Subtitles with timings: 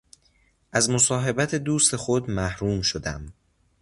[0.71, 3.33] از مصاحبت دوست خود محروم شدم.